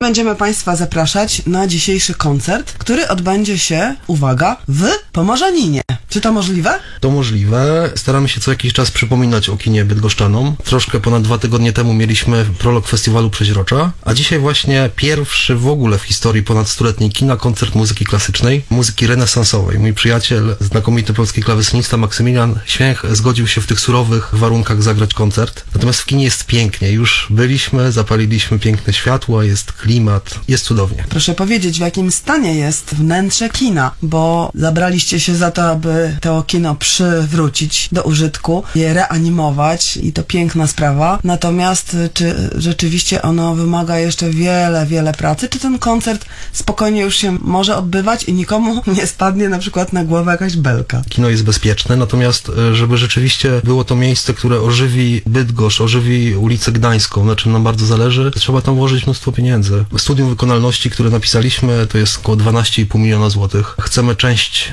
[0.00, 5.82] Będziemy Państwa zapraszać na dzisiejszy koncert, który odbędzie się, uwaga, w Pomorzaninie.
[6.08, 6.78] Czy to możliwe?
[7.00, 7.90] To możliwe.
[7.96, 10.56] Staramy się co jakiś czas przypominać o kinie bydgoszczanom.
[10.64, 15.98] Troszkę ponad dwa tygodnie temu mieliśmy prolog festiwalu Przeźrocza, a dzisiaj właśnie pierwszy w ogóle
[15.98, 19.78] w historii ponad stuletniej kina koncert muzyki klasycznej, muzyki renesansowej.
[19.78, 25.64] Mój przyjaciel, znakomity polski klawesynista Maksymilian Święch zgodził się w tych surowych warunkach zagrać koncert.
[25.74, 26.92] Natomiast w kinie jest pięknie.
[26.92, 31.04] Już byliśmy, zapaliliśmy piękne światła, jest klimat, jest cudownie.
[31.08, 36.42] Proszę powiedzieć, w jakim stanie jest wnętrze kina, bo zabraliście się za to, aby to
[36.42, 41.18] kino przywrócić do użytku, je reanimować i to piękna sprawa.
[41.24, 45.48] Natomiast y, czy rzeczywiście ono wymaga jeszcze wiele, wiele pracy?
[45.48, 50.04] Czy ten koncert spokojnie już się może odbywać i nikomu nie spadnie na przykład na
[50.04, 51.02] głowę jakaś belka?
[51.08, 56.72] Kino jest bezpieczne, natomiast e, żeby rzeczywiście było to miejsce, które ożywi Bydgoszcz, ożywi ulicę
[56.72, 59.84] Gdańską, na czym nam bardzo zależy, trzeba tam włożyć mnóstwo pieniędzy.
[59.98, 63.76] Studium wykonalności, które napisaliśmy, to jest około 12,5 miliona złotych.
[63.80, 64.72] Chcemy część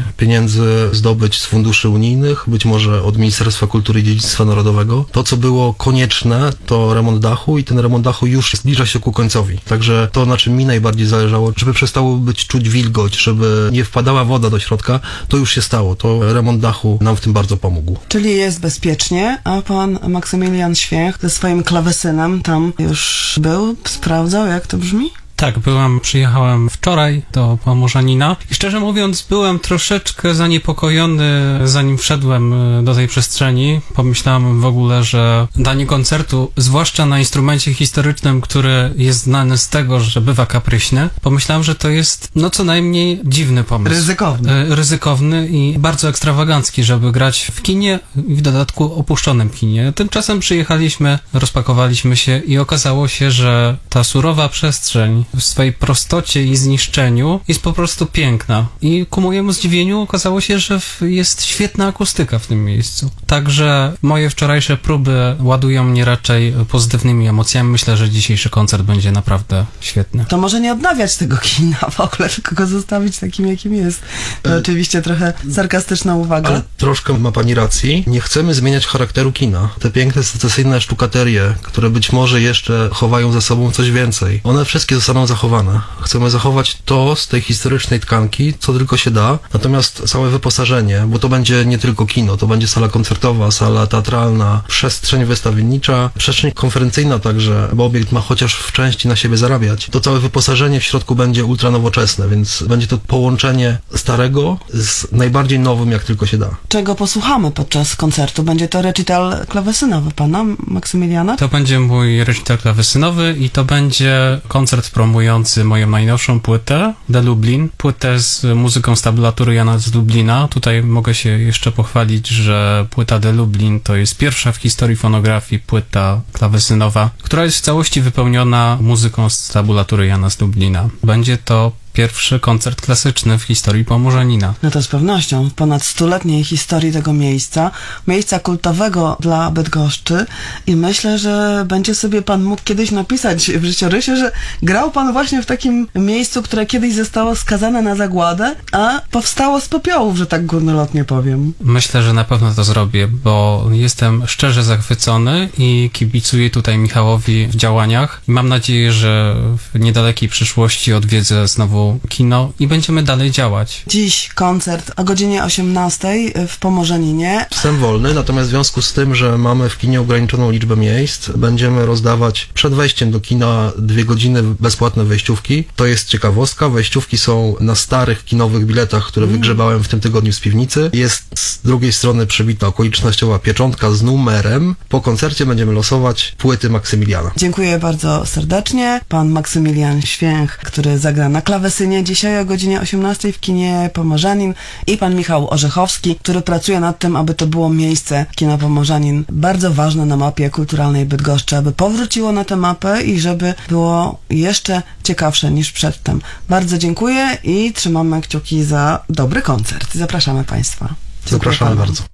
[0.92, 5.06] zdobyć z funduszy unijnych, być może od Ministerstwa Kultury i Dziedzictwa Narodowego.
[5.12, 9.12] To, co było konieczne, to remont dachu i ten remont dachu już zbliża się ku
[9.12, 9.58] końcowi.
[9.58, 14.26] Także to, na czym mi najbardziej zależało, żeby przestało być czuć wilgoć, żeby nie wpadała
[14.26, 15.96] woda do środka, to już się stało.
[15.96, 17.98] To remont dachu nam w tym bardzo pomógł.
[18.08, 24.68] Czyli jest bezpiecznie, a pan Maksymilian Święch ze swoim klawesynem tam już był, sprawdzał, jak
[24.68, 25.12] to brzmi?
[25.36, 32.84] Tak, byłam, przyjechałem wczoraj do Pomorzanina i szczerze mówiąc byłem troszeczkę zaniepokojony zanim wszedłem e,
[32.84, 33.82] do tej przestrzeni.
[33.94, 40.00] Pomyślałem w ogóle, że danie koncertu, zwłaszcza na instrumencie historycznym, który jest znany z tego,
[40.00, 43.96] że bywa kapryśny, pomyślałem, że to jest no co najmniej dziwny pomysł.
[43.96, 44.52] Ryzykowny.
[44.52, 49.94] E, Ryzykowny i bardzo ekstrawagancki, żeby grać w kinie i w dodatku opuszczonym kinie.
[49.96, 56.56] Tymczasem przyjechaliśmy, rozpakowaliśmy się i okazało się, że ta surowa przestrzeń w swojej prostocie i
[56.56, 58.68] zniszczeniu jest po prostu piękna.
[58.82, 63.10] I ku mojemu zdziwieniu okazało się, że jest świetna akustyka w tym miejscu.
[63.28, 67.70] Także moje wczorajsze próby ładują mnie raczej pozytywnymi emocjami.
[67.70, 70.26] Myślę, że dzisiejszy koncert będzie naprawdę świetny.
[70.30, 74.02] To może nie odnawiać tego kina w ogóle, tylko go zostawić takim, jakim jest.
[74.42, 76.50] To oczywiście trochę sarkastyczna uwaga.
[76.50, 78.04] Ale troszkę ma pani racji.
[78.08, 79.70] Nie chcemy zmieniać charakteru kina.
[79.80, 84.96] Te piękne, secesyjne sztukaterie, które być może jeszcze chowają za sobą coś więcej, one wszystkie
[85.14, 85.82] zostaną zachowane.
[86.02, 89.40] Chcemy zachować to z tej historycznej tkanki, co tylko się da.
[89.54, 94.62] Natomiast całe wyposażenie, bo to będzie nie tylko kino, to będzie sala koncertowa, sala teatralna,
[94.68, 99.88] przestrzeń wystawiennicza, przestrzeń konferencyjna także, bo obiekt ma chociaż w części na siebie zarabiać.
[99.92, 105.60] To całe wyposażenie w środku będzie ultra nowoczesne, więc będzie to połączenie starego z najbardziej
[105.60, 106.50] nowym, jak tylko się da.
[106.68, 108.44] Czego posłuchamy podczas koncertu?
[108.44, 111.38] Będzie to recital klawesynowy pana Maksymiliana?
[111.38, 117.70] To będzie mój recital klawesynowy i to będzie koncert promujący moją najnowszą płytę, The Lublin,
[117.78, 120.48] płytę z muzyką z tabulatury Jana z Lublina.
[120.48, 125.62] Tutaj mogę się jeszcze pochwalić, że płyta The Lublin to jest pierwsza w historii fonografii
[125.62, 130.90] płyta klawesynowa, która jest w całości wypełniona muzyką z tabulatury Jana z Lublina.
[131.04, 134.54] Będzie to pierwszy koncert klasyczny w historii Pomorzanina.
[134.64, 135.50] No to z pewnością.
[135.50, 137.72] W ponad stuletniej historii tego miejsca,
[138.08, 140.26] miejsca kultowego dla Bydgoszczy
[140.68, 144.32] i myślę, że będzie sobie pan mógł kiedyś napisać w życiorysie, że
[144.64, 149.68] grał pan właśnie w takim miejscu, które kiedyś zostało skazane na zagładę, a powstało z
[149.68, 151.54] popiołów, że tak górnolotnie powiem.
[151.62, 157.56] Myślę, że na pewno to zrobię, bo jestem szczerze zachwycony i kibicuję tutaj Michałowi w
[157.56, 158.22] działaniach.
[158.28, 163.84] Mam nadzieję, że w niedalekiej przyszłości odwiedzę znowu kino i będziemy dalej działać.
[163.88, 166.08] Dziś koncert o godzinie 18
[166.48, 167.46] w Pomorzaninie.
[167.52, 171.86] Wstęp wolny, natomiast w związku z tym, że mamy w kinie ograniczoną liczbę miejsc, będziemy
[171.86, 175.64] rozdawać przed wejściem do kina dwie godziny bezpłatne wejściówki.
[175.76, 176.70] To jest ciekawostka.
[176.70, 180.90] Wejściówki są na starych kinowych biletach, które wygrzebałem w tym tygodniu z piwnicy.
[180.94, 184.76] Jest z drugiej strony przybita okolicznościowa pieczątka z numerem.
[184.90, 187.32] Po koncercie będziemy losować płyty Maksymiliana.
[187.38, 189.02] Dziękuję bardzo serdecznie.
[189.10, 191.42] Pan Maksymilian Święch, który zagra na
[191.74, 194.54] klawesynie dzisiaj o godzinie 18 w kinie Pomorzanin
[194.88, 199.74] i pan Michał Orzechowski, który pracuje nad tym, aby to było miejsce kina Pomorzanin bardzo
[199.74, 205.52] ważne na mapie kulturalnej Bydgoszczy, aby powróciło na tę mapę i żeby było jeszcze ciekawsze
[205.52, 206.22] niż przedtem.
[206.50, 209.94] Bardzo dziękuję i trzymamy kciuki za dobry koncert.
[209.96, 210.86] Zapraszamy Państwa.
[210.86, 211.82] Dziękuję Zapraszamy panu.
[211.82, 212.13] bardzo.